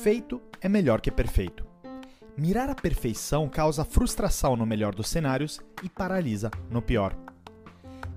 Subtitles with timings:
[0.00, 1.64] Feito é melhor que perfeito.
[2.36, 7.16] Mirar a perfeição causa frustração no melhor dos cenários e paralisa no pior.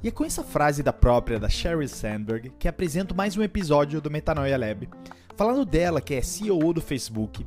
[0.04, 4.01] E é com essa frase da própria da Sheryl Sandberg que apresento mais um episódio
[4.01, 4.90] do Metanoia Lab,
[5.37, 7.46] falando dela que é CEO do Facebook,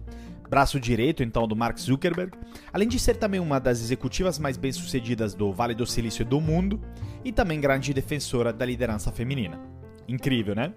[0.48, 2.32] braço direito então do Mark Zuckerberg,
[2.72, 6.80] além de ser também uma das executivas mais bem-sucedidas do Vale do Silício do mundo
[7.24, 9.60] e também grande defensora da liderança feminina.
[10.08, 10.72] Incrível, né?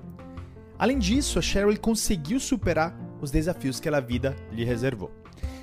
[0.78, 5.12] Além disso, a Sheryl conseguiu superar os desafios que a vida lhe reservou.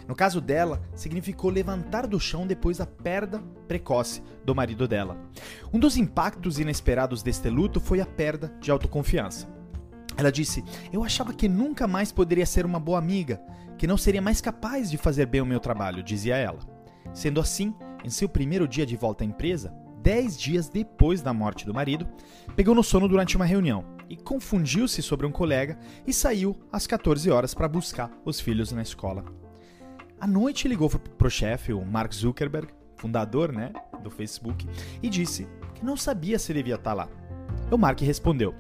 [0.09, 5.17] No caso dela, significou levantar do chão depois da perda precoce do marido dela.
[5.73, 9.47] Um dos impactos inesperados deste luto foi a perda de autoconfiança.
[10.17, 13.41] Ela disse: Eu achava que nunca mais poderia ser uma boa amiga,
[13.79, 16.59] que não seria mais capaz de fazer bem o meu trabalho, dizia ela.
[17.13, 21.65] Sendo assim, em seu primeiro dia de volta à empresa, dez dias depois da morte
[21.67, 22.09] do marido,
[22.57, 27.31] pegou no sono durante uma reunião e confundiu-se sobre um colega e saiu às 14
[27.31, 29.25] horas para buscar os filhos na escola.
[30.21, 34.67] À noite ligou para o chefe, o Mark Zuckerberg, fundador né, do Facebook,
[35.01, 37.09] e disse que não sabia se devia estar lá.
[37.71, 38.53] O Mark respondeu: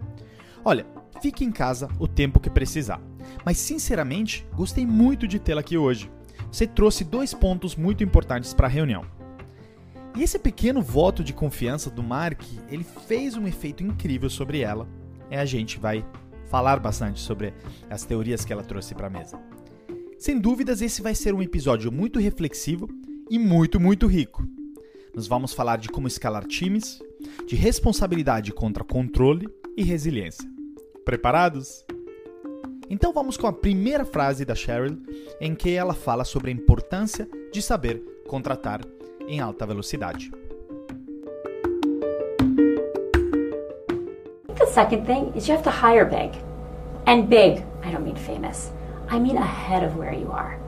[0.64, 0.86] Olha,
[1.20, 3.02] fique em casa o tempo que precisar,
[3.44, 6.08] mas sinceramente gostei muito de tê-la aqui hoje.
[6.50, 9.04] Você trouxe dois pontos muito importantes para a reunião.
[10.16, 14.88] E esse pequeno voto de confiança do Mark, ele fez um efeito incrível sobre ela
[15.36, 16.04] a gente vai
[16.46, 17.54] falar bastante sobre
[17.88, 19.40] as teorias que ela trouxe para a mesa.
[20.18, 22.88] Sem dúvidas, esse vai ser um episódio muito reflexivo
[23.30, 24.46] e muito, muito rico.
[25.14, 27.00] Nós vamos falar de como escalar times,
[27.46, 30.48] de responsabilidade contra controle e resiliência.
[31.04, 31.84] Preparados?
[32.88, 34.98] Então vamos com a primeira frase da Cheryl,
[35.40, 38.80] em que ela fala sobre a importância de saber contratar
[39.26, 40.30] em alta velocidade.
[44.70, 46.34] Second thing is you have to hire big.
[47.06, 48.70] And big, I don't mean famous,
[49.08, 50.58] I mean ahead of where you are.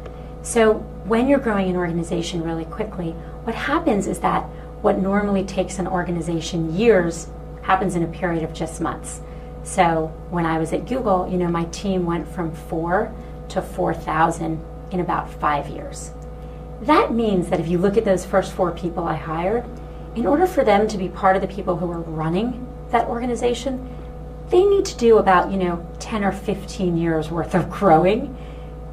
[0.42, 3.12] So when you're growing an organization really quickly,
[3.44, 4.42] what happens is that
[4.82, 7.28] what normally takes an organization years
[7.62, 9.20] happens in a period of just months.
[9.62, 13.14] So when I was at Google, you know, my team went from four
[13.50, 14.60] to 4,000
[14.90, 16.10] in about five years.
[16.82, 19.64] That means that if you look at those first four people I hired,
[20.16, 23.88] in order for them to be part of the people who are running that organization,
[24.48, 28.36] they need to do about, you know, 10 or 15 years worth of growing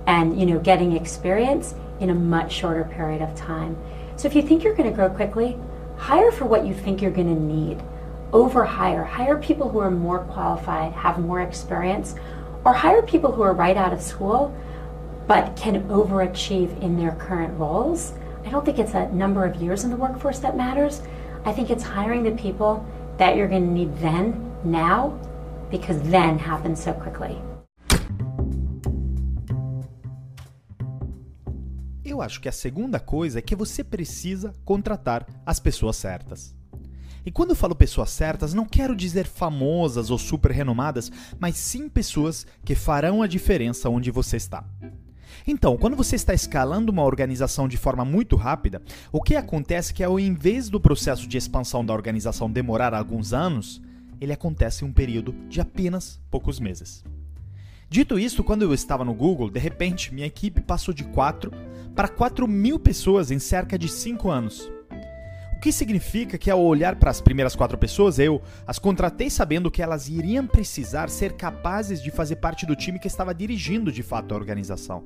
[0.07, 3.77] and, you know, getting experience in a much shorter period of time.
[4.15, 5.57] So if you think you're going to grow quickly,
[5.97, 7.81] hire for what you think you're going to need.
[8.31, 9.03] Over hire.
[9.03, 12.15] Hire people who are more qualified, have more experience,
[12.63, 14.55] or hire people who are right out of school
[15.27, 18.13] but can overachieve in their current roles.
[18.45, 21.01] I don't think it's a number of years in the workforce that matters.
[21.45, 22.85] I think it's hiring the people
[23.19, 25.13] that you're going to need then, now,
[25.69, 27.37] because then happens so quickly.
[32.03, 36.55] Eu acho que a segunda coisa é que você precisa contratar as pessoas certas.
[37.25, 41.87] E quando eu falo pessoas certas, não quero dizer famosas ou super renomadas, mas sim
[41.87, 44.65] pessoas que farão a diferença onde você está.
[45.47, 48.81] Então, quando você está escalando uma organização de forma muito rápida,
[49.11, 53.33] o que acontece é que ao invés do processo de expansão da organização demorar alguns
[53.33, 53.81] anos,
[54.19, 57.03] ele acontece em um período de apenas poucos meses.
[57.89, 61.51] Dito isso, quando eu estava no Google, de repente minha equipe passou de 4
[61.95, 64.71] para 4 mil pessoas em cerca de 5 anos.
[65.55, 69.69] O que significa que ao olhar para as primeiras quatro pessoas, eu as contratei sabendo
[69.69, 74.01] que elas iriam precisar ser capazes de fazer parte do time que estava dirigindo de
[74.01, 75.03] fato a organização.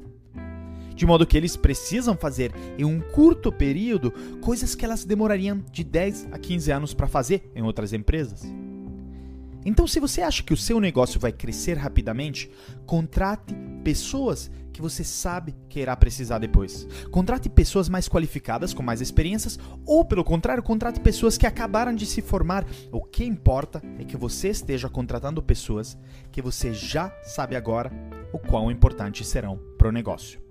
[0.96, 4.12] De modo que eles precisam fazer em um curto período
[4.42, 8.44] coisas que elas demorariam de 10 a 15 anos para fazer em outras empresas.
[9.66, 12.52] Então, se você acha que o seu negócio vai crescer rapidamente,
[12.86, 16.88] contrate pessoas que você sabe que irá precisar depois.
[17.12, 22.06] Contrate pessoas mais qualificadas, com mais experiências, ou pelo contrário, contrate pessoas que acabaram de
[22.06, 22.66] se formar.
[22.92, 25.98] O que importa é que você esteja contratando pessoas
[26.32, 27.92] que você já sabe agora
[28.34, 30.43] o quão importantes serão para o negócio.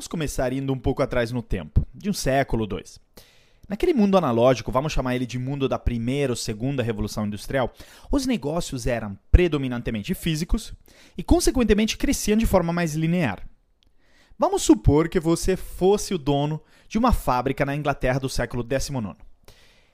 [0.00, 2.98] Vamos começar indo um pouco atrás no tempo, de um século ou dois.
[3.68, 7.70] Naquele mundo analógico, vamos chamar ele de mundo da primeira ou segunda revolução industrial,
[8.10, 10.72] os negócios eram predominantemente físicos
[11.18, 13.46] e, consequentemente, cresciam de forma mais linear.
[14.38, 19.14] Vamos supor que você fosse o dono de uma fábrica na Inglaterra do século XIX.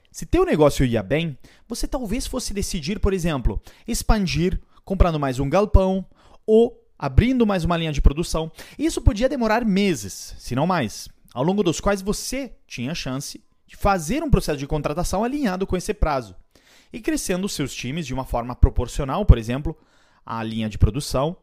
[0.09, 1.37] Se teu negócio ia bem,
[1.67, 6.05] você talvez fosse decidir, por exemplo, expandir comprando mais um galpão
[6.45, 8.51] ou abrindo mais uma linha de produção.
[8.77, 13.43] Isso podia demorar meses, se não mais, ao longo dos quais você tinha a chance
[13.67, 16.35] de fazer um processo de contratação alinhado com esse prazo.
[16.91, 19.77] e crescendo seus times de uma forma proporcional, por exemplo,
[20.25, 21.35] à linha de produção,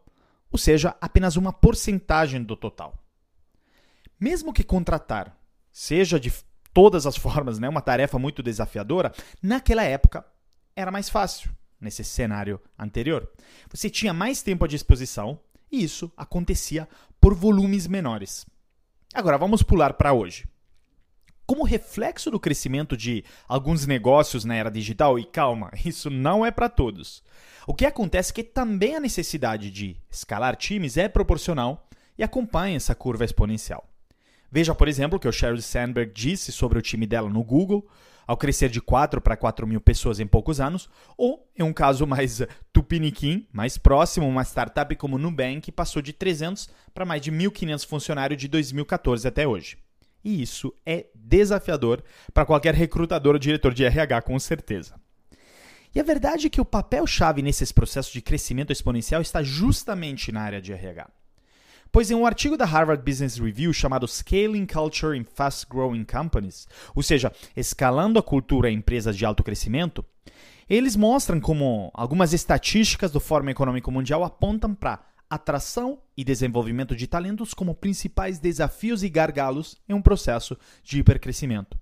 [0.50, 2.94] ou seja, apenas uma porcentagem do total.
[4.18, 5.36] Mesmo que contratar
[5.70, 6.32] seja de
[6.72, 9.12] todas as formas né, uma tarefa muito desafiadora,
[9.42, 10.24] naquela época
[10.74, 11.50] era mais fácil,
[11.84, 13.30] nesse cenário anterior.
[13.70, 15.38] Você tinha mais tempo à disposição
[15.70, 16.88] e isso acontecia
[17.20, 18.46] por volumes menores.
[19.12, 20.48] Agora vamos pular para hoje.
[21.46, 26.50] Como reflexo do crescimento de alguns negócios na era digital, e calma, isso não é
[26.50, 27.22] para todos.
[27.66, 31.86] O que acontece é que também a necessidade de escalar times é proporcional
[32.16, 33.86] e acompanha essa curva exponencial.
[34.50, 37.86] Veja, por exemplo, o que o Sheryl Sandberg disse sobre o time dela no Google,
[38.26, 42.06] ao crescer de 4 para 4 mil pessoas em poucos anos, ou, em um caso
[42.06, 42.42] mais
[42.72, 48.40] tupiniquim, mais próximo, uma startup como Nubank passou de 300 para mais de 1.500 funcionários
[48.40, 49.78] de 2014 até hoje.
[50.24, 54.94] E isso é desafiador para qualquer recrutador ou diretor de RH, com certeza.
[55.94, 60.40] E a verdade é que o papel-chave nesses processos de crescimento exponencial está justamente na
[60.40, 61.08] área de RH.
[61.94, 66.66] Pois em um artigo da Harvard Business Review chamado Scaling Culture in Fast Growing Companies,
[66.92, 70.04] ou seja, escalando a cultura em empresas de alto crescimento,
[70.68, 77.06] eles mostram como algumas estatísticas do Fórum Econômico Mundial apontam para atração e desenvolvimento de
[77.06, 81.78] talentos como principais desafios e gargalos em um processo de hipercrescimento.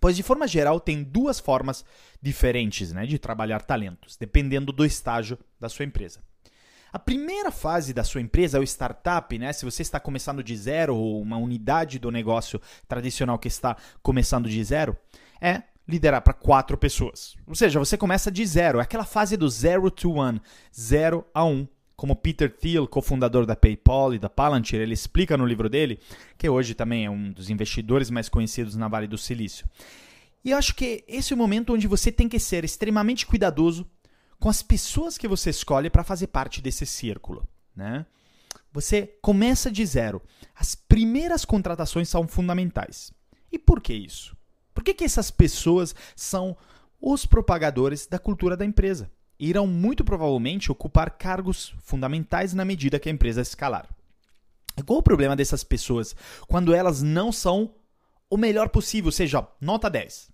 [0.00, 1.84] Pois, de forma geral, tem duas formas
[2.20, 6.18] diferentes né, de trabalhar talentos, dependendo do estágio da sua empresa.
[6.92, 9.52] A primeira fase da sua empresa, o startup, né?
[9.52, 14.48] Se você está começando de zero ou uma unidade do negócio tradicional que está começando
[14.48, 14.96] de zero,
[15.40, 17.34] é liderar para quatro pessoas.
[17.46, 18.78] Ou seja, você começa de zero.
[18.78, 20.40] É aquela fase do zero to one,
[20.78, 21.66] zero a um.
[21.96, 25.98] Como Peter Thiel, cofundador da PayPal e da Palantir, ele explica no livro dele,
[26.38, 29.68] que hoje também é um dos investidores mais conhecidos na Vale do Silício.
[30.42, 33.86] E eu acho que esse é o momento onde você tem que ser extremamente cuidadoso
[34.40, 37.46] com as pessoas que você escolhe para fazer parte desse círculo.
[37.76, 38.06] Né?
[38.72, 40.22] Você começa de zero.
[40.54, 43.12] As primeiras contratações são fundamentais.
[43.52, 44.34] E por que isso?
[44.72, 46.56] Por que, que essas pessoas são
[47.00, 49.10] os propagadores da cultura da empresa?
[49.38, 53.88] Irão muito provavelmente ocupar cargos fundamentais na medida que a empresa escalar.
[54.86, 56.14] Qual o problema dessas pessoas
[56.46, 57.74] quando elas não são
[58.30, 60.30] o melhor possível, ou seja, nota 10?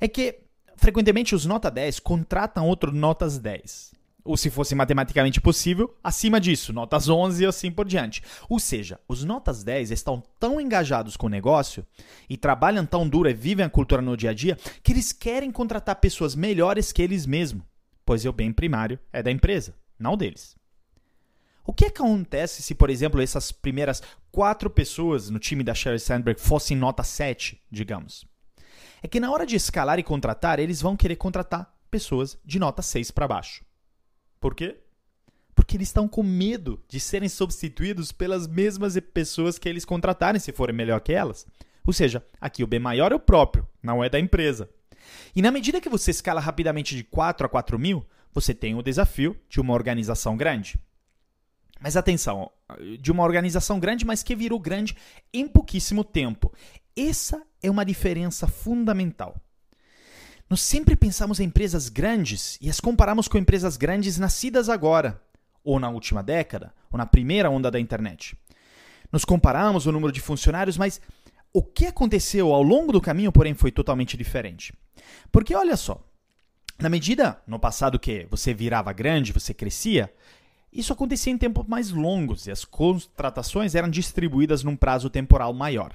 [0.00, 0.45] É que
[0.76, 3.94] frequentemente os nota 10 contratam outro notas 10.
[4.24, 8.22] Ou se fosse matematicamente possível, acima disso, notas 11 e assim por diante.
[8.48, 11.86] Ou seja, os notas 10 estão tão engajados com o negócio
[12.28, 15.52] e trabalham tão duro e vivem a cultura no dia a dia que eles querem
[15.52, 17.64] contratar pessoas melhores que eles mesmos,
[18.04, 20.56] pois o bem primário é da empresa, não deles.
[21.64, 26.40] O que acontece se, por exemplo, essas primeiras quatro pessoas no time da Sheryl Sandberg
[26.40, 28.24] fossem nota 7, digamos?
[29.06, 32.82] É que na hora de escalar e contratar, eles vão querer contratar pessoas de nota
[32.82, 33.64] 6 para baixo.
[34.40, 34.80] Por quê?
[35.54, 40.50] Porque eles estão com medo de serem substituídos pelas mesmas pessoas que eles contratarem se
[40.50, 41.46] forem melhor que elas.
[41.86, 44.68] Ou seja, aqui o B maior é o próprio, não é da empresa.
[45.36, 48.04] E na medida que você escala rapidamente de 4 a 4 mil,
[48.34, 50.80] você tem o desafio de uma organização grande.
[51.80, 52.50] Mas atenção,
[53.00, 54.96] de uma organização grande, mas que virou grande
[55.32, 56.52] em pouquíssimo tempo.
[56.96, 59.36] Essa é uma diferença fundamental.
[60.48, 65.20] Nós sempre pensamos em empresas grandes e as comparamos com empresas grandes nascidas agora,
[65.62, 68.34] ou na última década, ou na primeira onda da internet.
[69.12, 71.00] Nos comparamos o número de funcionários, mas
[71.52, 74.72] o que aconteceu ao longo do caminho, porém, foi totalmente diferente.
[75.30, 76.02] Porque olha só,
[76.78, 80.12] na medida no passado que você virava grande, você crescia,
[80.72, 85.92] isso acontecia em tempos mais longos e as contratações eram distribuídas num prazo temporal maior.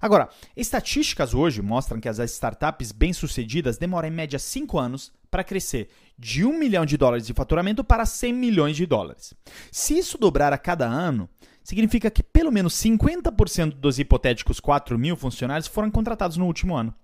[0.00, 5.90] Agora, estatísticas hoje mostram que as startups bem-sucedidas demoram em média 5 anos para crescer
[6.18, 9.34] de 1 milhão de dólares de faturamento para 100 milhões de dólares.
[9.70, 11.28] Se isso dobrar a cada ano,
[11.62, 16.94] significa que pelo menos 50% dos hipotéticos 4 mil funcionários foram contratados no último ano.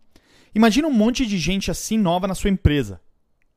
[0.54, 3.00] Imagina um monte de gente assim nova na sua empresa.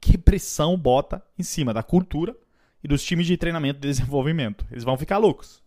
[0.01, 2.36] Que pressão bota em cima da cultura
[2.84, 4.65] e dos times de treinamento e desenvolvimento.
[4.69, 5.63] Eles vão ficar loucos.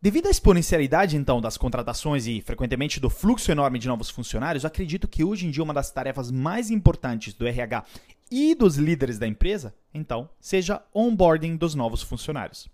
[0.00, 5.08] Devido à exponencialidade, então, das contratações e, frequentemente, do fluxo enorme de novos funcionários, acredito
[5.08, 7.84] que hoje em dia uma das tarefas mais importantes do RH
[8.30, 12.68] e dos líderes da empresa, então, seja onboarding dos novos funcionários.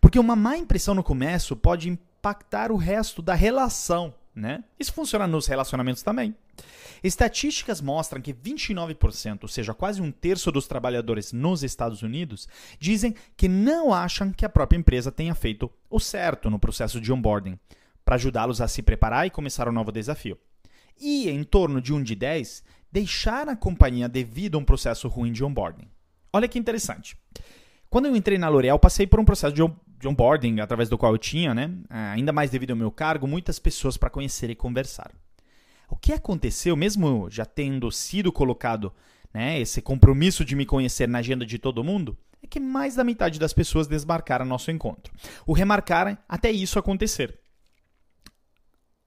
[0.00, 4.64] Porque uma má impressão no começo pode impactar o resto da relação, né?
[4.80, 6.34] Isso funciona nos relacionamentos também.
[7.02, 13.14] Estatísticas mostram que 29%, ou seja, quase um terço dos trabalhadores nos Estados Unidos, dizem
[13.36, 17.58] que não acham que a própria empresa tenha feito o certo no processo de onboarding,
[18.04, 20.38] para ajudá-los a se preparar e começar um novo desafio.
[21.00, 25.32] E em torno de um de 10 deixar a companhia devido a um processo ruim
[25.32, 25.88] de onboarding.
[26.32, 27.16] Olha que interessante.
[27.90, 29.62] Quando eu entrei na L'Oréal, passei por um processo de
[30.04, 33.26] de onboarding através do qual eu tinha, né, é, ainda mais devido ao meu cargo,
[33.26, 35.10] muitas pessoas para conhecer e conversar.
[35.94, 38.92] O que aconteceu, mesmo já tendo sido colocado
[39.32, 43.04] né, esse compromisso de me conhecer na agenda de todo mundo, é que mais da
[43.04, 45.14] metade das pessoas desmarcaram nosso encontro.
[45.46, 47.38] O remarcaram até isso acontecer.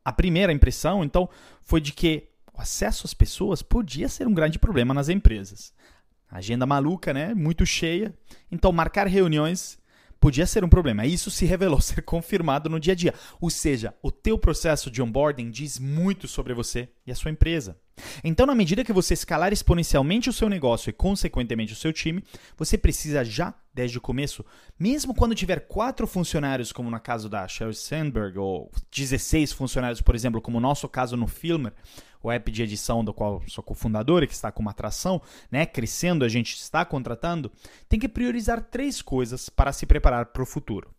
[0.04, 1.30] A primeira impressão, então,
[1.62, 5.74] foi de que o acesso às pessoas podia ser um grande problema nas empresas.
[6.32, 7.34] agenda maluca, né?
[7.36, 8.18] Muito cheia.
[8.50, 9.78] Então, marcar reuniões
[10.28, 11.06] podia ser um problema.
[11.06, 13.14] Isso se revelou ser confirmado no dia a dia.
[13.40, 17.78] Ou seja, o teu processo de onboarding diz muito sobre você e a sua empresa.
[18.24, 22.24] Então, na medida que você escalar exponencialmente o seu negócio e, consequentemente, o seu time,
[22.56, 24.46] você precisa já, desde o começo,
[24.80, 30.16] mesmo quando tiver quatro funcionários, como no caso da Sheryl Sandberg, ou 16 funcionários, por
[30.16, 31.74] exemplo, como o nosso caso no Filmer,
[32.22, 35.66] o app de edição do qual sou cofundador e que está com uma atração, né,
[35.66, 37.52] crescendo, a gente está contratando,
[37.88, 40.90] tem que priorizar três coisas para se preparar para o futuro.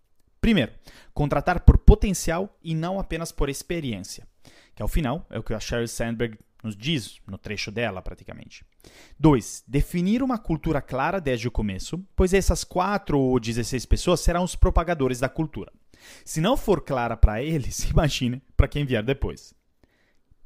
[0.40, 0.72] Primeiro,
[1.12, 4.26] contratar por potencial e não apenas por experiência,
[4.74, 8.64] que ao final é o que a Sheryl Sandberg nos diz no trecho dela, praticamente.
[9.18, 9.64] 2.
[9.66, 14.56] Definir uma cultura clara desde o começo, pois essas 4 ou 16 pessoas serão os
[14.56, 15.72] propagadores da cultura.
[16.24, 19.54] Se não for clara para eles, imagine para quem vier depois.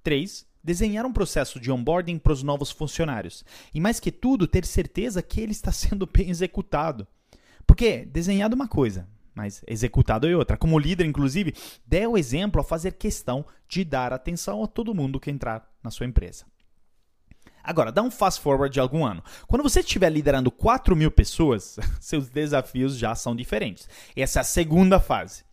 [0.03, 3.45] 3 desenhar um processo de onboarding para os novos funcionários.
[3.75, 7.07] E mais que tudo, ter certeza que ele está sendo bem executado.
[7.67, 10.57] Porque desenhado uma coisa, mas executado é outra.
[10.57, 11.55] Como líder, inclusive,
[11.87, 15.91] dê o exemplo a fazer questão de dar atenção a todo mundo que entrar na
[15.91, 16.45] sua empresa.
[17.65, 19.23] Agora, dá um fast forward de algum ano.
[19.47, 23.89] Quando você estiver liderando 4 mil pessoas, seus desafios já são diferentes.
[24.17, 25.45] Essa é a segunda fase.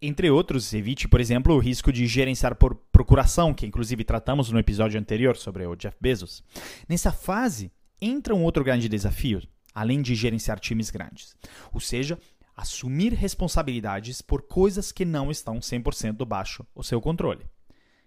[0.00, 4.58] Entre outros, evite, por exemplo, o risco de gerenciar por procuração, que inclusive tratamos no
[4.58, 6.44] episódio anterior sobre o Jeff Bezos.
[6.88, 9.42] Nessa fase, entra um outro grande desafio,
[9.74, 11.34] além de gerenciar times grandes.
[11.72, 12.18] Ou seja,
[12.56, 17.44] assumir responsabilidades por coisas que não estão 100% baixo o seu controle.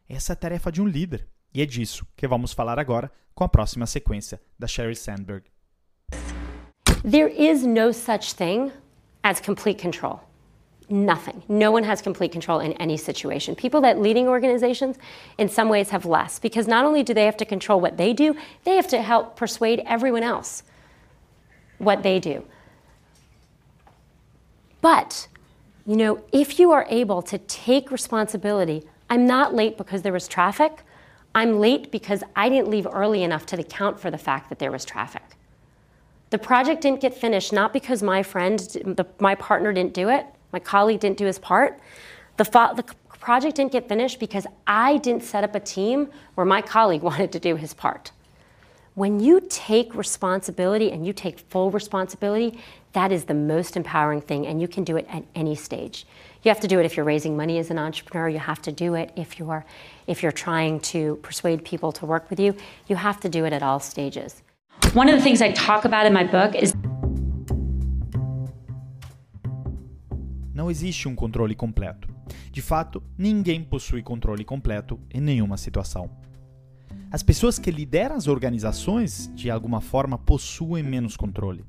[0.08, 3.44] Essa é a tarefa de um líder, e é disso que vamos falar agora com
[3.44, 5.46] a próxima sequência da Sherry Sandberg.
[7.10, 8.72] There is no such thing
[9.24, 10.28] as complete control.
[10.90, 11.44] nothing.
[11.48, 13.56] No one has complete control in any situation.
[13.56, 14.98] People that leading organizations
[15.38, 18.14] in some ways have less because not only do they have to control what they
[18.14, 20.64] do, they have to help persuade everyone else
[21.78, 22.44] what they do.
[24.82, 25.28] But,
[25.86, 30.28] you know, if you are able to take responsibility, I'm not late because there was
[30.28, 30.84] traffic.
[31.34, 34.72] I'm late because I didn't leave early enough to account for the fact that there
[34.72, 35.24] was traffic.
[36.30, 40.26] The project didn't get finished not because my friend, the, my partner didn't do it,
[40.52, 41.80] my colleague didn't do his part.
[42.36, 42.84] The, fo- the
[43.20, 47.32] project didn't get finished because I didn't set up a team where my colleague wanted
[47.32, 48.12] to do his part.
[48.96, 52.60] When you take responsibility and you take full responsibility,
[52.98, 56.08] that is the most empowering thing, and you can do it at any stage.
[56.42, 58.28] You have to do it if you're raising money as an entrepreneur.
[58.28, 59.64] You have to do it if you're
[60.08, 62.56] if you're trying to persuade people to work with you.
[62.88, 64.42] You have to do it at all stages.
[64.94, 66.74] One of the things I talk about in my book is
[70.56, 72.08] não existe um controle completo.
[72.52, 76.10] De fato, ninguém possui controle completo em nenhuma situação.
[77.10, 81.64] As pessoas que lideram as organizações, de alguma forma, possuem menos controle.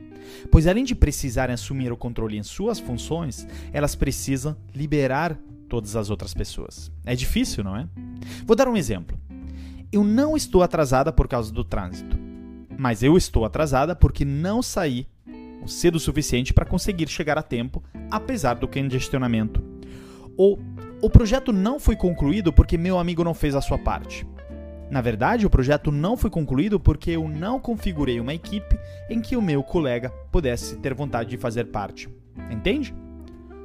[0.50, 6.11] Pois, além de precisarem assumir o controle em suas funções, elas precisam liberar todas as
[6.11, 6.90] outras pessoas.
[7.04, 7.88] É difícil, não é?
[8.45, 9.18] Vou dar um exemplo.
[9.92, 12.18] Eu não estou atrasada por causa do trânsito,
[12.76, 15.07] mas eu estou atrasada porque não saí
[15.66, 19.62] cedo o suficiente para conseguir chegar a tempo, apesar do congestionamento.
[20.37, 20.59] Ou
[21.00, 24.26] o projeto não foi concluído porque meu amigo não fez a sua parte.
[24.90, 28.78] Na verdade, o projeto não foi concluído porque eu não configurei uma equipe
[29.11, 32.09] em que o meu colega pudesse ter vontade de fazer parte.
[32.50, 32.95] Entende?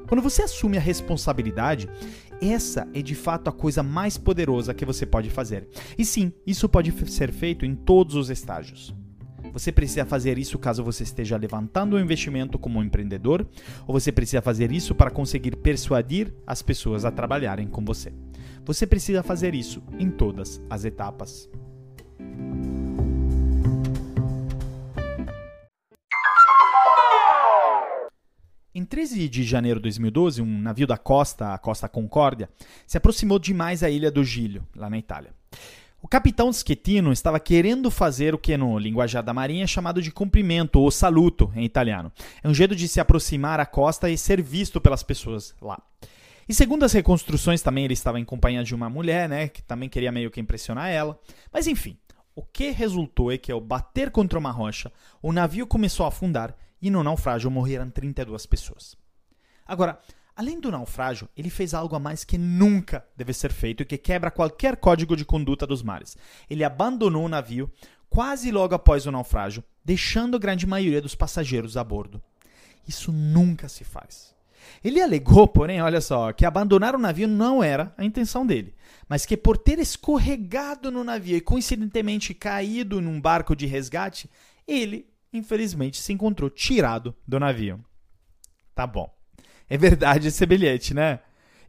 [0.08, 1.90] Quando você assume a responsabilidade,
[2.42, 5.68] essa é de fato a coisa mais poderosa que você pode fazer.
[5.98, 8.94] E sim, isso pode ser feito em todos os estágios.
[9.54, 13.48] Você precisa fazer isso caso você esteja levantando um investimento como um empreendedor,
[13.88, 18.12] ou você precisa fazer isso para conseguir persuadir as pessoas a trabalharem com você.
[18.66, 21.50] Você precisa fazer isso em todas as etapas.
[28.74, 32.50] Em 13 de janeiro de 2012, um navio da costa, a Costa Concórdia,
[32.88, 35.32] se aproximou demais da ilha do Gílio, lá na Itália.
[36.02, 40.12] O capitão Schettino estava querendo fazer o que no linguajar da marinha é chamado de
[40.12, 42.12] cumprimento ou saluto em italiano.
[42.42, 45.82] É um jeito de se aproximar à costa e ser visto pelas pessoas lá.
[46.48, 49.90] E segundo as reconstruções também ele estava em companhia de uma mulher, né, que também
[49.90, 51.20] queria meio que impressionar ela.
[51.52, 51.98] Mas enfim,
[52.36, 56.56] O que resultou é que, ao bater contra uma rocha, o navio começou a afundar
[56.82, 58.98] e no naufrágio morreram 32 pessoas.
[59.66, 60.00] Agora,
[60.36, 63.98] além do naufrágio, ele fez algo a mais que nunca deve ser feito e que
[63.98, 66.18] quebra qualquer código de conduta dos mares.
[66.50, 67.72] Ele abandonou o navio
[68.10, 72.22] quase logo após o naufrágio, deixando a grande maioria dos passageiros a bordo.
[72.88, 74.34] Isso nunca se faz.
[74.84, 78.74] Ele alegou, porém, olha só, que abandonar o navio não era a intenção dele,
[79.08, 84.30] mas que por ter escorregado no navio e coincidentemente caído num barco de resgate,
[84.68, 87.84] ele, infelizmente, se encontrou tirado do navio.
[88.74, 89.14] Tá bom.
[89.70, 91.20] É verdade esse bilhete, né?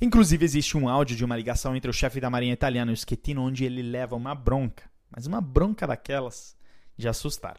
[0.01, 2.97] Inclusive, existe um áudio de uma ligação entre o chefe da marinha italiana e o
[2.97, 6.57] Schettino, onde ele leva uma bronca, mas uma bronca daquelas
[6.97, 7.59] de assustar.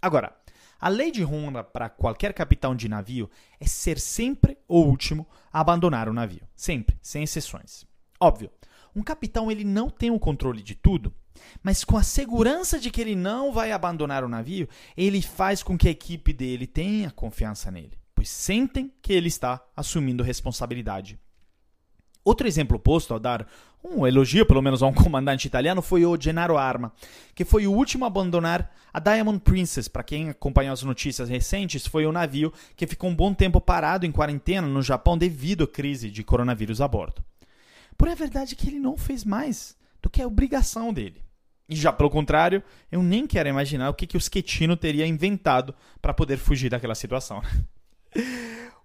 [0.00, 0.34] Agora,
[0.82, 5.60] a lei de honra para qualquer capitão de navio é ser sempre o último a
[5.60, 6.42] abandonar o navio.
[6.56, 7.86] Sempre, sem exceções.
[8.18, 8.50] Óbvio,
[8.92, 11.14] um capitão ele não tem o controle de tudo,
[11.62, 15.78] mas com a segurança de que ele não vai abandonar o navio, ele faz com
[15.78, 21.16] que a equipe dele tenha confiança nele, pois sentem que ele está assumindo responsabilidade
[22.24, 23.48] Outro exemplo posto ao dar
[23.84, 26.92] um elogio, pelo menos, a um comandante italiano foi o Gennaro Arma,
[27.34, 29.88] que foi o último a abandonar a Diamond Princess.
[29.88, 34.06] Para quem acompanhou as notícias recentes, foi o navio que ficou um bom tempo parado
[34.06, 37.22] em quarentena no Japão devido à crise de coronavírus a bordo.
[37.96, 41.22] Porém, a verdade é que ele não fez mais do que a obrigação dele.
[41.68, 45.74] E já pelo contrário, eu nem quero imaginar o que, que o Schettino teria inventado
[46.00, 47.42] para poder fugir daquela situação.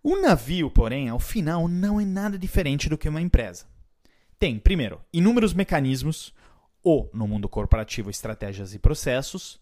[0.04, 3.66] Um navio, porém, ao final, não é nada diferente do que uma empresa.
[4.40, 6.34] Tem, primeiro, inúmeros mecanismos,
[6.84, 9.60] ou, no mundo corporativo, estratégias e processos,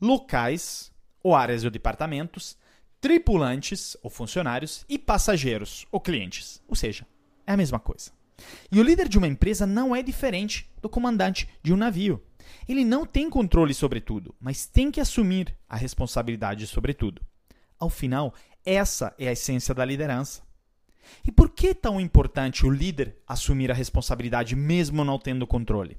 [0.00, 0.92] locais,
[1.22, 2.56] ou áreas ou departamentos,
[3.00, 6.62] tripulantes, ou funcionários, e passageiros, ou clientes.
[6.68, 7.06] Ou seja,
[7.46, 8.10] é a mesma coisa.
[8.70, 12.22] E o líder de uma empresa não é diferente do comandante de um navio.
[12.68, 17.22] Ele não tem controle sobre tudo, mas tem que assumir a responsabilidade sobre tudo.
[17.78, 20.42] Ao final, essa é a essência da liderança.
[21.26, 25.96] E por que é tão importante o líder assumir a responsabilidade mesmo não tendo controle?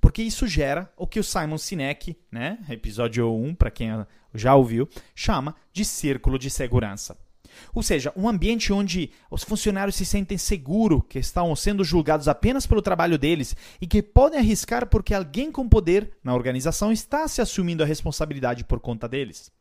[0.00, 3.90] Porque isso gera o que o Simon Sinek, né, episódio 1, para quem
[4.34, 7.16] já ouviu, chama de círculo de segurança.
[7.74, 12.66] Ou seja, um ambiente onde os funcionários se sentem seguros que estão sendo julgados apenas
[12.66, 17.40] pelo trabalho deles e que podem arriscar porque alguém com poder na organização está se
[17.40, 19.52] assumindo a responsabilidade por conta deles.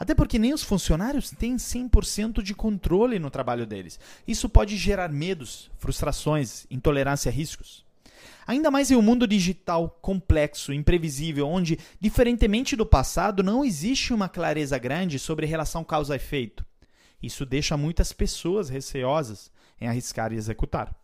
[0.00, 4.00] Até porque nem os funcionários têm 100% de controle no trabalho deles.
[4.26, 7.84] Isso pode gerar medos, frustrações, intolerância a riscos.
[8.46, 14.26] Ainda mais em um mundo digital complexo, imprevisível, onde, diferentemente do passado, não existe uma
[14.26, 16.64] clareza grande sobre relação causa-efeito.
[17.22, 20.98] Isso deixa muitas pessoas receosas em arriscar e executar.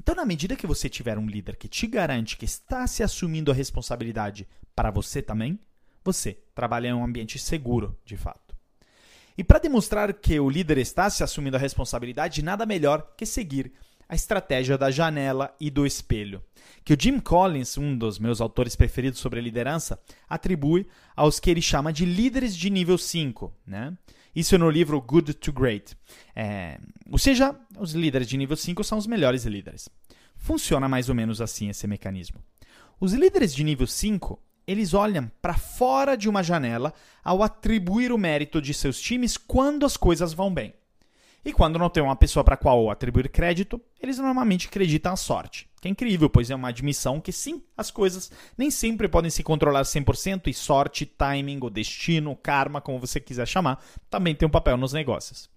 [0.00, 3.50] Então, na medida que você tiver um líder que te garante que está se assumindo
[3.50, 5.60] a responsabilidade para você também,
[6.04, 8.56] você trabalha em um ambiente seguro, de fato.
[9.36, 13.72] E para demonstrar que o líder está se assumindo a responsabilidade, nada melhor que seguir
[14.08, 16.44] a estratégia da janela e do espelho,
[16.84, 20.86] que o Jim Collins, um dos meus autores preferidos sobre liderança, atribui
[21.16, 23.50] aos que ele chama de líderes de nível 5.
[23.66, 23.96] Né?
[24.36, 25.96] Isso no livro Good to Great.
[26.36, 26.78] É,
[27.10, 29.88] ou seja, os líderes de nível 5 são os melhores líderes.
[30.36, 32.38] Funciona mais ou menos assim esse mecanismo.
[33.00, 38.18] Os líderes de nível 5 eles olham para fora de uma janela ao atribuir o
[38.18, 40.74] mérito de seus times quando as coisas vão bem.
[41.44, 45.68] E quando não tem uma pessoa para qual atribuir crédito, eles normalmente acreditam a sorte.
[45.80, 49.42] Que é incrível, pois é uma admissão que sim, as coisas nem sempre podem se
[49.42, 54.50] controlar 100% e sorte, timing, o destino, karma, como você quiser chamar, também tem um
[54.50, 55.50] papel nos negócios.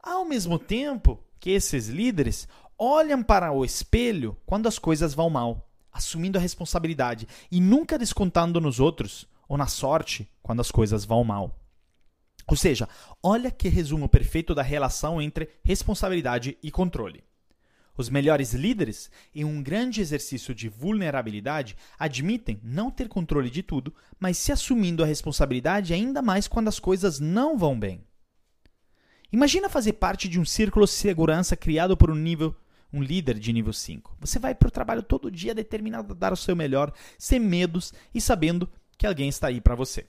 [0.00, 2.46] Ao mesmo tempo que esses líderes
[2.78, 8.60] olham para o espelho quando as coisas vão mal assumindo a responsabilidade e nunca descontando
[8.60, 11.58] nos outros ou na sorte quando as coisas vão mal.
[12.46, 12.88] Ou seja,
[13.22, 17.22] olha que resumo perfeito da relação entre responsabilidade e controle.
[17.96, 23.94] Os melhores líderes, em um grande exercício de vulnerabilidade, admitem não ter controle de tudo,
[24.18, 28.02] mas se assumindo a responsabilidade ainda mais quando as coisas não vão bem.
[29.32, 32.56] Imagina fazer parte de um círculo de segurança criado por um nível
[32.92, 34.16] um líder de nível 5.
[34.20, 37.92] Você vai para o trabalho todo dia determinado a dar o seu melhor, sem medos
[38.14, 40.06] e sabendo que alguém está aí para você.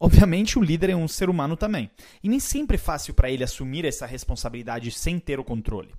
[0.00, 1.90] Obviamente, o líder é um ser humano também,
[2.22, 5.92] e nem sempre é fácil para ele assumir essa responsabilidade sem ter o controle.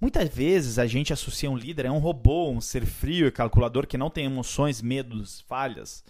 [0.00, 3.86] Muitas vezes a gente associa um líder a um robô, um ser frio e calculador
[3.86, 6.04] que não tem emoções, medos, falhas.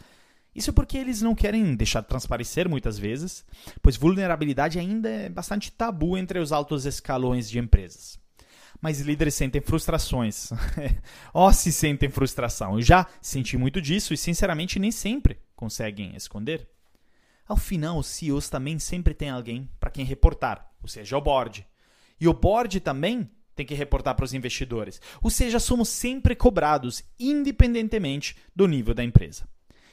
[0.55, 3.45] Isso porque eles não querem deixar transparecer muitas vezes,
[3.81, 8.19] pois vulnerabilidade ainda é bastante tabu entre os altos escalões de empresas.
[8.81, 10.51] Mas líderes sentem frustrações.
[11.33, 12.75] Ó, oh, se sentem frustração.
[12.75, 16.69] Eu já senti muito disso e, sinceramente, nem sempre conseguem esconder.
[17.49, 21.67] Ao final, os CEOs também sempre têm alguém para quem reportar, ou seja, o board.
[22.21, 25.01] E o board também tem que reportar para os investidores.
[25.23, 29.49] Ou seja, somos sempre cobrados, independentemente do nível da empresa.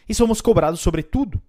[0.08, 1.42] E somos cobrados sobre tudo.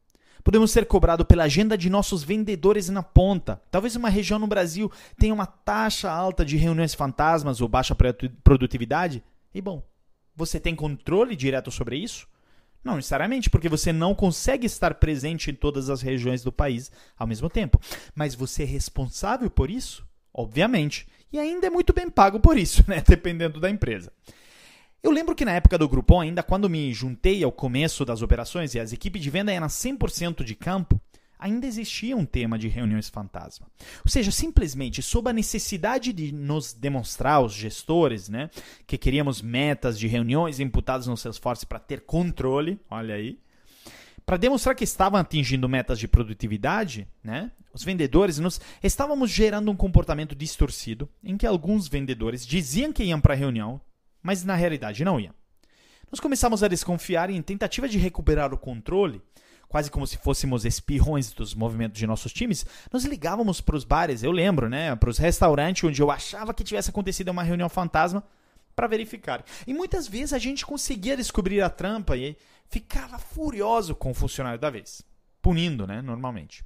[0.44, 3.62] Podemos ser cobrados pela agenda de nossos vendedores na ponta.
[3.70, 7.96] Talvez uma região no Brasil tenha uma taxa alta de reuniões fantasmas ou baixa
[8.44, 9.24] produtividade.
[9.54, 9.83] E bom,
[10.37, 12.28] você tem controle direto sobre isso?
[12.85, 17.26] Não necessariamente, porque você não consegue estar presente em todas as regiões do país ao
[17.26, 17.80] mesmo tempo.
[18.14, 20.07] Mas você é responsável por isso?
[20.33, 21.09] Obviamente.
[21.33, 23.02] E ainda é muito bem pago por isso, né?
[23.07, 24.12] Dependendo da empresa.
[25.04, 28.74] Eu lembro que na época do Groupon, ainda quando me juntei ao começo das operações
[28.74, 30.98] e as equipes de venda eram 100% de campo,
[31.38, 33.66] ainda existia um tema de reuniões fantasma.
[34.02, 38.48] Ou seja, simplesmente sob a necessidade de nos demonstrar aos gestores, né,
[38.86, 43.38] que queríamos metas de reuniões imputadas no Salesforce para ter controle, olha aí,
[44.24, 49.76] para demonstrar que estavam atingindo metas de produtividade, né, os vendedores nos estávamos gerando um
[49.76, 53.78] comportamento distorcido em que alguns vendedores diziam que iam para a reunião,
[54.24, 55.32] mas na realidade não ia.
[56.10, 59.20] Nós começamos a desconfiar e, em tentativa de recuperar o controle,
[59.68, 64.22] quase como se fôssemos espirrões dos movimentos de nossos times, nós ligávamos para os bares,
[64.22, 68.24] eu lembro, né, para os restaurantes onde eu achava que tivesse acontecido uma reunião fantasma
[68.74, 69.44] para verificar.
[69.66, 72.37] E muitas vezes a gente conseguia descobrir a trampa e
[72.68, 75.02] ficava furioso com o funcionário da vez,
[75.42, 76.64] punindo, né, normalmente.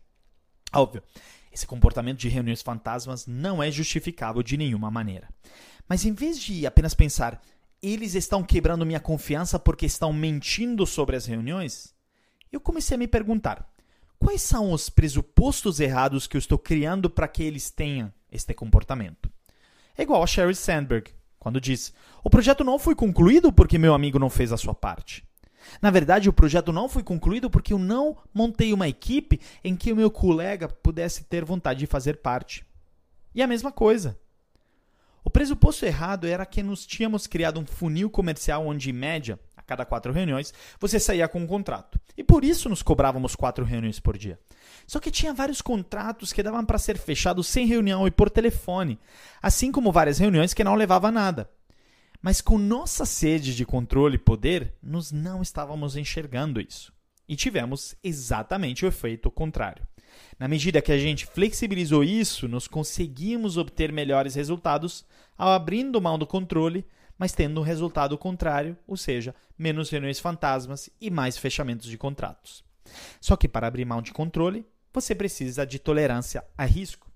[0.73, 1.03] Óbvio,
[1.51, 5.29] esse comportamento de reuniões fantasmas não é justificável de nenhuma maneira.
[5.89, 7.41] Mas em vez de apenas pensar,
[7.83, 11.95] eles estão quebrando minha confiança porque estão mentindo sobre as reuniões,
[12.53, 13.69] eu comecei a me perguntar:
[14.19, 19.31] quais são os pressupostos errados que eu estou criando para que eles tenham este comportamento?
[19.97, 24.19] É igual a Sherry Sandberg, quando diz: o projeto não foi concluído porque meu amigo
[24.19, 25.27] não fez a sua parte.
[25.83, 29.93] Na verdade, o projeto não foi concluído porque eu não montei uma equipe em que
[29.93, 32.65] o meu colega pudesse ter vontade de fazer parte.
[33.35, 34.19] E a mesma coisa.
[35.25, 39.63] O pressuposto errado era que nos tínhamos criado um funil comercial onde, em média, a
[39.63, 42.01] cada quatro reuniões, você saía com um contrato.
[42.17, 44.39] E por isso nos cobrávamos quatro reuniões por dia.
[44.87, 48.99] Só que tinha vários contratos que davam para ser fechados sem reunião e por telefone,
[49.43, 51.51] assim como várias reuniões que não levavam a nada.
[52.21, 56.93] Mas com nossa sede de controle e poder, nós não estávamos enxergando isso.
[57.29, 59.87] E tivemos exatamente o efeito contrário.
[60.39, 65.05] Na medida que a gente flexibilizou isso, nós conseguimos obter melhores resultados
[65.37, 66.87] ao abrindo mão do controle,
[67.19, 72.65] mas tendo um resultado contrário, ou seja, menos reuniões fantasmas e mais fechamentos de contratos.
[73.21, 77.11] Só que para abrir mão de controle, você precisa de tolerância a risco.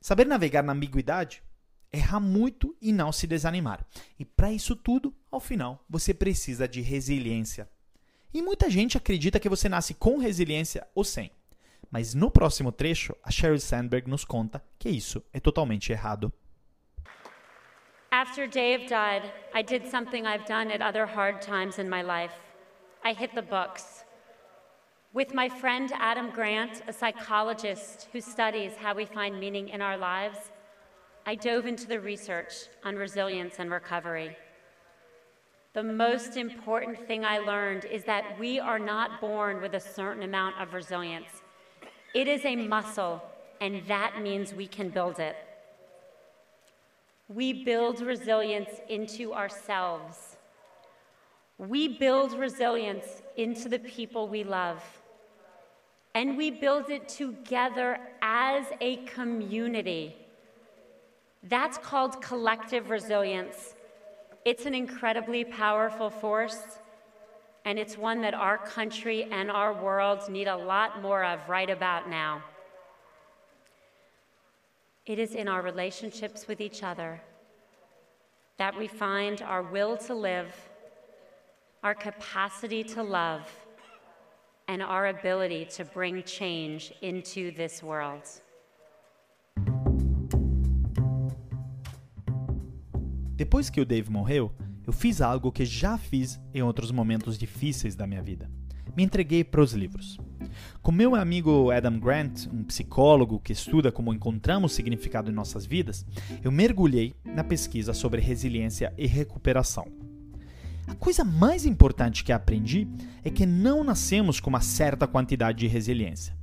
[0.00, 1.42] Saber navegar na ambiguidade
[1.94, 3.86] errar muito e não se desanimar.
[4.18, 7.68] E para isso tudo, ao final, você precisa de resiliência.
[8.34, 11.30] E muita gente acredita que você nasce com resiliência ou sem.
[11.88, 16.32] Mas no próximo trecho, a Sheryl Sandberg nos conta que isso é totalmente errado.
[18.10, 22.34] After Dave died, I did something I've done at other hard times in my life.
[23.04, 24.04] I hit the books.
[25.12, 29.96] With my friend Adam Grant, a psychologist who studies how we find meaning in our
[29.96, 30.50] lives,
[31.24, 34.36] I dove into the research on resilience and recovery.
[35.74, 40.22] The most important thing I learned is that we are not born with a certain
[40.22, 41.42] amount of resilience.
[42.14, 43.20] It is a muscle,
[43.60, 45.34] and that means we can build it.
[47.28, 50.36] We build resilience into ourselves.
[51.58, 54.80] We build resilience into the people we love.
[56.14, 60.14] And we build it together as a community.
[61.42, 63.74] That's called collective resilience.
[64.44, 66.60] It's an incredibly powerful force,
[67.64, 71.70] and it's one that our country and our world need a lot more of right
[71.70, 72.42] about now.
[75.06, 77.22] It is in our relationships with each other
[78.58, 80.54] that we find our will to live,
[81.82, 83.50] our capacity to love,
[84.68, 88.28] and our ability to bring change into this world.
[93.34, 94.52] Depois que o Dave morreu,
[94.86, 98.48] eu fiz algo que já fiz em outros momentos difíceis da minha vida.
[98.96, 100.18] Me entreguei para os livros.
[100.80, 106.06] Com meu amigo Adam Grant, um psicólogo que estuda como encontramos significado em nossas vidas,
[106.44, 109.86] eu mergulhei na pesquisa sobre resiliência e recuperação.
[110.86, 112.86] A coisa mais importante que aprendi
[113.24, 116.36] é que não nascemos com uma certa quantidade de resiliência.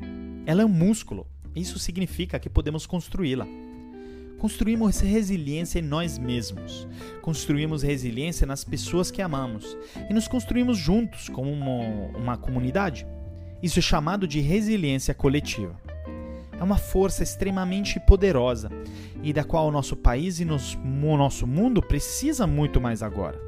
[0.45, 1.25] Ela é um músculo.
[1.56, 3.47] Isso significa que podemos construí-la.
[4.41, 6.88] Construímos resiliência em nós mesmos,
[7.21, 9.77] construímos resiliência nas pessoas que amamos
[10.10, 13.06] e nos construímos juntos como uma, uma comunidade.
[13.62, 15.80] Isso é chamado de resiliência coletiva.
[16.60, 18.71] É uma força extremamente poderosa
[19.21, 23.39] e da qual o nosso país e nos, o nosso mundo precisa muito mais agora.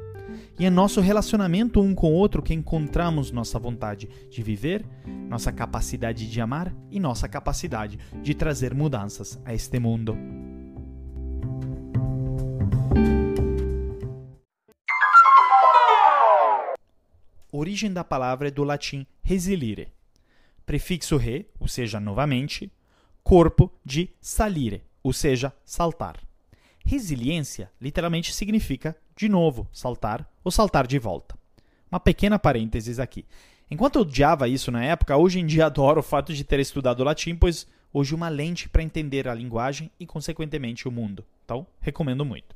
[0.56, 4.86] E é nosso relacionamento um com o outro que encontramos nossa vontade de viver,
[5.28, 10.16] nossa capacidade de amar e nossa capacidade de trazer mudanças a este mundo.
[17.56, 19.88] Origem da palavra é do latim resilire.
[20.66, 22.70] Prefixo re, ou seja, novamente,
[23.22, 26.18] corpo de salire, ou seja, saltar.
[26.84, 31.38] Resiliência literalmente significa de novo saltar ou saltar de volta.
[31.90, 33.24] Uma pequena parênteses aqui.
[33.70, 37.04] Enquanto eu odiava isso na época, hoje em dia adoro o fato de ter estudado
[37.04, 41.24] latim, pois hoje uma lente para entender a linguagem e, consequentemente, o mundo.
[41.44, 42.54] Então, recomendo muito.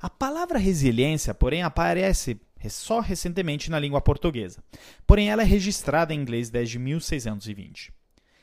[0.00, 4.62] A palavra resiliência, porém, aparece só recentemente na língua portuguesa.
[5.06, 7.92] Porém, ela é registrada em inglês desde 1620.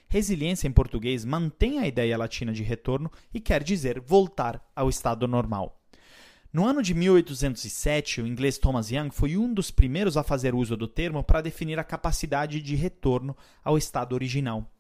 [0.10, 5.27] Resiliência em português mantém a ideia latina de retorno e quer dizer voltar ao estado
[5.27, 5.81] normal.
[6.51, 10.77] No ano de 1807, o inglês Thomas Young foi um dos primeiros a fazer uso
[10.77, 14.71] do termo para definir a capacidade de retorno ao estado original.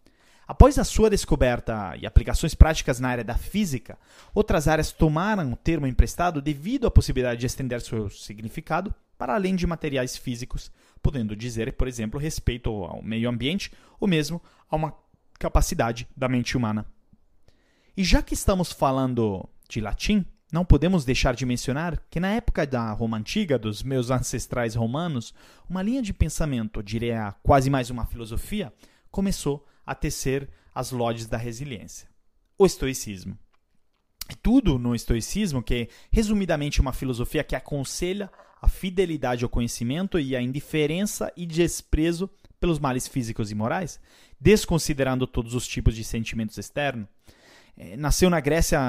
[0.47, 3.97] Após a sua descoberta e aplicações práticas na área da física,
[4.33, 9.55] outras áreas tomaram o termo emprestado devido à possibilidade de estender seu significado para além
[9.55, 14.93] de materiais físicos, podendo dizer, por exemplo, respeito ao meio ambiente ou mesmo a uma
[15.37, 16.85] capacidade da mente humana.
[17.95, 22.65] E já que estamos falando de latim, não podemos deixar de mencionar que na época
[22.65, 25.33] da Roma Antiga, dos meus ancestrais romanos,
[25.69, 28.71] uma linha de pensamento, diria quase mais uma filosofia,
[29.11, 32.07] começou a tecer as lodes da resiliência.
[32.57, 33.37] O estoicismo.
[34.41, 38.29] Tudo no estoicismo, que é resumidamente uma filosofia que aconselha
[38.61, 43.99] a fidelidade ao conhecimento e a indiferença e desprezo pelos males físicos e morais,
[44.39, 47.07] desconsiderando todos os tipos de sentimentos externos.
[47.77, 48.79] É, nasceu na Grécia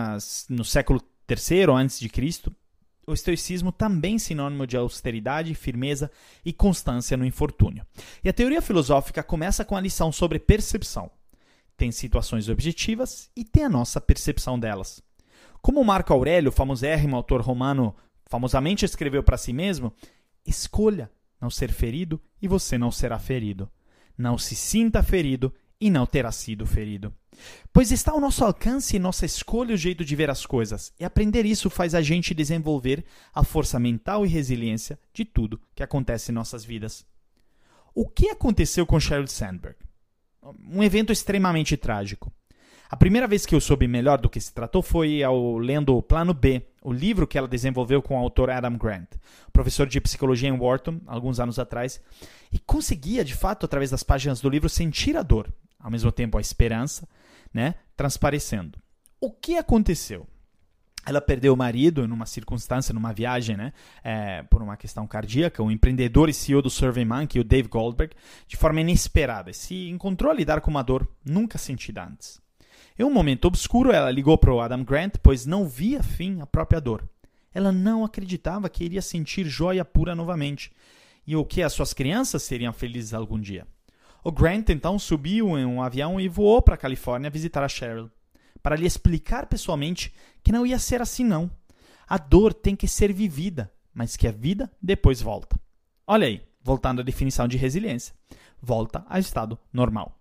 [0.48, 2.54] no século III Cristo.
[3.08, 6.10] O estoicismo também sinônimo de austeridade, firmeza
[6.44, 7.86] e constância no infortúnio.
[8.22, 11.10] E a teoria filosófica começa com a lição sobre percepção.
[11.74, 15.02] Tem situações objetivas e tem a nossa percepção delas.
[15.62, 19.90] Como Marco Aurélio, famosérrimo autor romano, famosamente escreveu para si mesmo,
[20.46, 23.70] escolha não ser ferido e você não será ferido.
[24.18, 27.12] Não se sinta ferido e não terá sido ferido.
[27.72, 31.04] Pois está ao nosso alcance e nossa escolha o jeito de ver as coisas, e
[31.04, 36.32] aprender isso faz a gente desenvolver a força mental e resiliência de tudo que acontece
[36.32, 37.06] em nossas vidas.
[37.94, 39.76] O que aconteceu com Sheryl Sandberg?
[40.68, 42.32] Um evento extremamente trágico.
[42.90, 46.02] A primeira vez que eu soube melhor do que se tratou foi ao lendo o
[46.02, 49.10] Plano B, o livro que ela desenvolveu com o autor Adam Grant,
[49.52, 52.00] professor de psicologia em Wharton, alguns anos atrás,
[52.50, 56.36] e conseguia, de fato, através das páginas do livro, sentir a dor, ao mesmo tempo
[56.38, 57.08] a esperança,
[57.52, 58.78] né, transparecendo.
[59.20, 60.26] O que aconteceu?
[61.06, 63.72] Ela perdeu o marido numa circunstância, numa viagem, né,
[64.04, 65.62] é, por uma questão cardíaca.
[65.62, 68.14] O empreendedor e CEO do SurveyMonkey, o Dave Goldberg,
[68.46, 72.40] de forma inesperada, se encontrou a lidar com uma dor nunca sentida antes.
[72.98, 76.46] Em um momento obscuro, ela ligou para o Adam Grant, pois não via fim à
[76.46, 77.08] própria dor.
[77.54, 80.70] Ela não acreditava que iria sentir joia pura novamente
[81.26, 83.66] e o que as suas crianças seriam felizes algum dia.
[84.24, 88.11] O Grant então subiu em um avião e voou para a Califórnia visitar a Cheryl,
[88.62, 91.50] para lhe explicar pessoalmente que não ia ser assim não.
[92.07, 95.59] A dor tem que ser vivida, mas que a vida depois volta.
[96.07, 98.14] Olha aí, voltando à definição de resiliência.
[98.61, 100.18] Volta ao estado normal.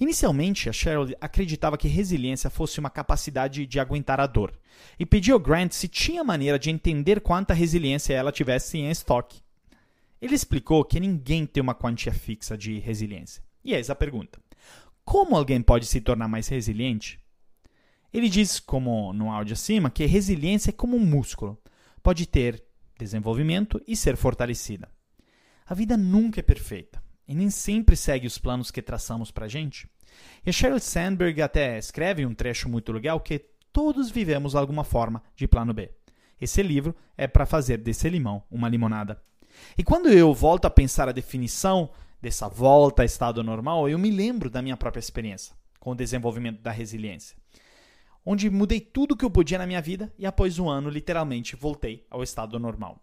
[0.00, 4.58] Inicialmente, a Cheryl acreditava que resiliência fosse uma capacidade de aguentar a dor,
[4.98, 9.42] e pediu ao Grant se tinha maneira de entender quanta resiliência ela tivesse em estoque.
[10.20, 13.42] Ele explicou que ninguém tem uma quantia fixa de resiliência.
[13.64, 14.38] E eis a pergunta:
[15.04, 17.20] como alguém pode se tornar mais resiliente?
[18.12, 21.60] Ele diz, como no áudio acima, que resiliência é como um músculo.
[22.02, 22.62] Pode ter
[22.98, 24.88] desenvolvimento e ser fortalecida.
[25.66, 29.48] A vida nunca é perfeita e nem sempre segue os planos que traçamos para a
[29.48, 29.88] gente.
[30.44, 33.38] E Sheryl Sandberg até escreve um trecho muito legal que
[33.72, 35.90] todos vivemos alguma forma de plano B.
[36.40, 39.22] Esse livro é para fazer desse limão uma limonada.
[39.76, 44.10] E quando eu volto a pensar a definição dessa volta a estado normal, eu me
[44.10, 47.36] lembro da minha própria experiência com o desenvolvimento da resiliência,
[48.24, 52.06] onde mudei tudo que eu podia na minha vida e após um ano, literalmente, voltei
[52.10, 53.02] ao estado normal.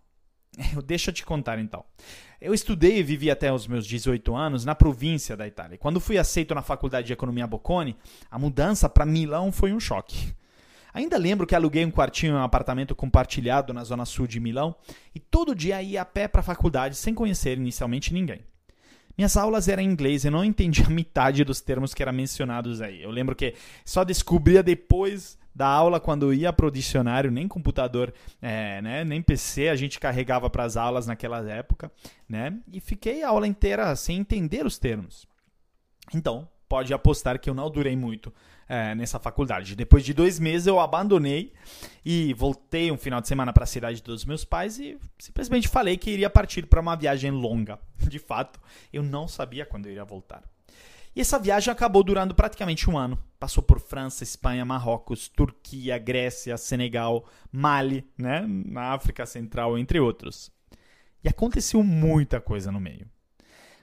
[0.85, 1.83] Deixa eu te contar então.
[2.39, 5.77] Eu estudei e vivi até os meus 18 anos na província da Itália.
[5.77, 7.95] Quando fui aceito na faculdade de economia Bocconi,
[8.29, 10.33] a mudança para Milão foi um choque.
[10.97, 14.75] Ainda lembro que aluguei um quartinho em um apartamento compartilhado na zona sul de Milão
[15.13, 18.41] e todo dia ia a pé para a faculdade sem conhecer inicialmente ninguém.
[19.15, 23.03] Minhas aulas eram em inglês e não entendia metade dos termos que eram mencionados aí.
[23.03, 23.53] Eu lembro que
[23.85, 29.69] só descobria depois da aula quando ia pro dicionário, nem computador, é, né, nem PC
[29.69, 31.91] a gente carregava para as aulas naquela época,
[32.27, 32.57] né?
[32.73, 35.27] E fiquei a aula inteira sem entender os termos.
[36.11, 38.33] Então, pode apostar que eu não durei muito
[38.67, 39.75] é, nessa faculdade.
[39.75, 41.53] Depois de dois meses eu abandonei
[42.05, 45.97] e voltei um final de semana para a cidade dos meus pais e simplesmente falei
[45.97, 47.79] que iria partir para uma viagem longa.
[48.07, 48.59] De fato,
[48.91, 50.43] eu não sabia quando eu iria voltar.
[51.15, 53.17] E essa viagem acabou durando praticamente um ano.
[53.39, 60.51] Passou por França, Espanha, Marrocos, Turquia, Grécia, Senegal, Mali, né, na África Central, entre outros.
[61.23, 63.09] E aconteceu muita coisa no meio.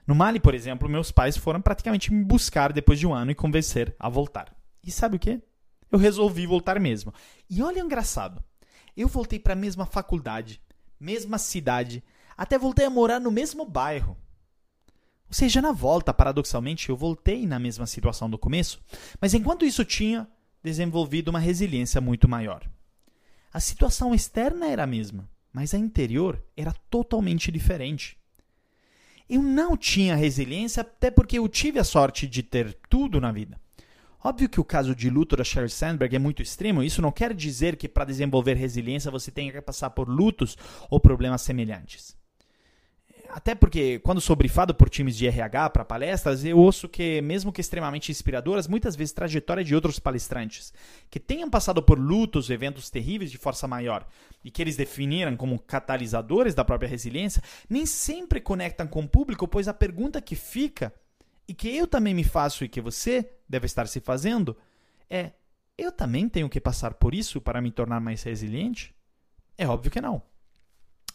[0.06, 3.34] No Mali, por exemplo, meus pais foram praticamente me buscar depois de um ano e
[3.34, 4.54] convencer a voltar.
[4.84, 5.40] E sabe o que?
[5.90, 7.12] Eu resolvi voltar mesmo.
[7.48, 8.42] E olha o engraçado.
[8.96, 10.60] Eu voltei para a mesma faculdade,
[11.00, 12.02] mesma cidade,
[12.36, 14.16] até voltei a morar no mesmo bairro.
[15.28, 18.80] Ou seja, na volta, paradoxalmente, eu voltei na mesma situação do começo,
[19.20, 20.28] mas enquanto isso tinha
[20.62, 22.68] desenvolvido uma resiliência muito maior.
[23.52, 28.18] A situação externa era a mesma, mas a interior era totalmente diferente.
[29.28, 33.60] Eu não tinha resiliência até porque eu tive a sorte de ter tudo na vida.
[34.26, 37.34] Óbvio que o caso de luto da Sheryl Sandberg é muito extremo, isso não quer
[37.34, 40.56] dizer que para desenvolver resiliência você tenha que passar por lutos
[40.88, 42.16] ou problemas semelhantes.
[43.28, 47.52] Até porque, quando sou brifado por times de RH para palestras, eu ouço que, mesmo
[47.52, 50.72] que extremamente inspiradoras, muitas vezes trajetória de outros palestrantes
[51.10, 54.06] que tenham passado por lutos, eventos terríveis de força maior
[54.42, 59.46] e que eles definiram como catalisadores da própria resiliência, nem sempre conectam com o público,
[59.46, 60.94] pois a pergunta que fica
[61.46, 64.56] e que eu também me faço e que você deve estar se fazendo
[65.08, 65.32] é:
[65.76, 68.94] eu também tenho que passar por isso para me tornar mais resiliente?
[69.56, 70.22] É óbvio que não.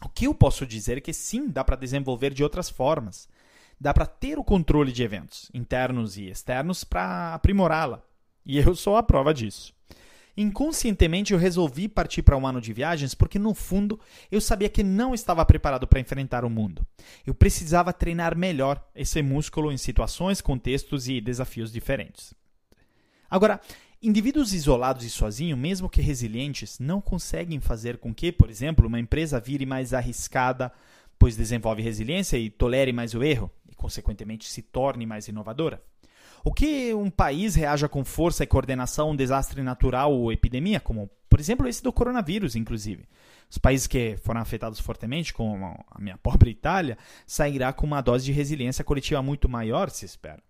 [0.04, 3.28] O que eu posso dizer é que sim, dá para desenvolver de outras formas.
[3.80, 8.02] Dá para ter o controle de eventos, internos e externos, para aprimorá-la.
[8.46, 9.74] E eu sou a prova disso.
[10.42, 14.00] Inconscientemente eu resolvi partir para um ano de viagens porque, no fundo,
[14.32, 16.88] eu sabia que não estava preparado para enfrentar o mundo.
[17.28, 22.34] Eu precisava treinar melhor esse músculo em situações, contextos e desafios diferentes.
[23.30, 23.60] Agora,
[24.02, 28.98] Indivíduos isolados e sozinhos, mesmo que resilientes, não conseguem fazer com que, por exemplo, uma
[28.98, 30.72] empresa vire mais arriscada,
[31.18, 35.84] pois desenvolve resiliência e tolere mais o erro, e consequentemente se torne mais inovadora.
[36.44, 40.80] O que um país reaja com força e coordenação a um desastre natural ou epidemia,
[40.80, 43.06] como por exemplo esse do coronavírus, inclusive.
[43.50, 48.26] Os países que foram afetados fortemente, como a minha pobre Itália, sairá com uma dose
[48.26, 50.42] de resiliência coletiva muito maior, se espera.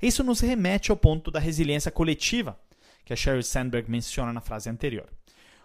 [0.00, 2.58] Isso nos remete ao ponto da resiliência coletiva,
[3.04, 5.08] que a Sheryl Sandberg menciona na frase anterior.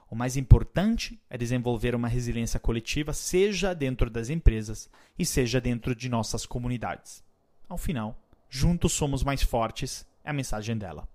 [0.10, 5.95] O mais importante é desenvolver uma resiliência coletiva, seja dentro das empresas e seja dentro
[5.95, 7.24] de nossas comunidades.
[7.67, 8.21] Ao final,
[8.54, 11.08] juntos somos mais fortes, é a mensagem dela.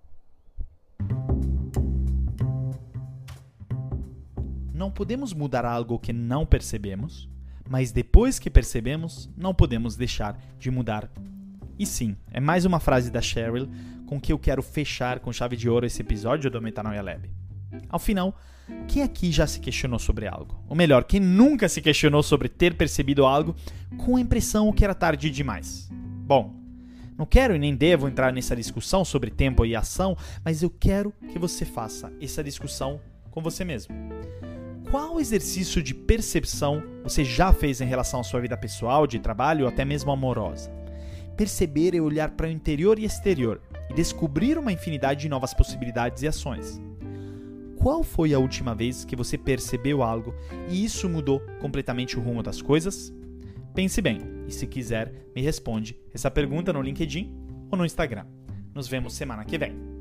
[4.73, 7.29] Não podemos mudar algo que não percebemos,
[7.69, 11.11] mas depois que percebemos, não podemos deixar de mudar.
[11.77, 13.69] E sim, é mais uma frase da Sheryl
[14.07, 17.29] com que eu quero fechar com chave de ouro esse episódio do Metanoia Lab.
[17.87, 18.35] Ao final,
[18.87, 20.59] quem aqui já se questionou sobre algo?
[20.67, 23.55] Ou melhor, quem nunca se questionou sobre ter percebido algo
[23.97, 25.87] com a impressão que era tarde demais?
[25.91, 26.56] Bom,
[27.17, 31.11] não quero e nem devo entrar nessa discussão sobre tempo e ação, mas eu quero
[31.31, 33.01] que você faça essa discussão
[33.31, 33.95] com você mesmo.
[34.91, 39.63] Qual exercício de percepção você já fez em relação à sua vida pessoal, de trabalho
[39.65, 40.71] ou até mesmo amorosa?
[41.35, 46.21] Perceber e olhar para o interior e exterior e descobrir uma infinidade de novas possibilidades
[46.21, 46.79] e ações.
[47.77, 50.33] Qual foi a última vez que você percebeu algo
[50.69, 53.13] e isso mudou completamente o rumo das coisas?
[53.77, 57.31] Pense bem e, se quiser, me responde essa pergunta no LinkedIn
[57.71, 58.25] ou no Instagram.
[58.73, 59.96] Nos vemos semana que vem.